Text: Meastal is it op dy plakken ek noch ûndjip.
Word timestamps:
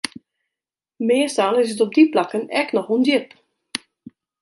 Meastal 1.09 1.55
is 1.63 1.71
it 1.73 1.83
op 1.85 1.91
dy 1.95 2.03
plakken 2.13 2.45
ek 2.63 2.69
noch 2.75 2.91
ûndjip. 2.95 3.29